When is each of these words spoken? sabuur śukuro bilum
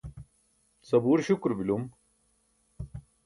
sabuur 0.87 1.19
śukuro 1.27 1.53
bilum 1.59 1.83